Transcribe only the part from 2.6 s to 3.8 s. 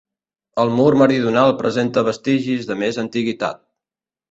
de més antiguitat.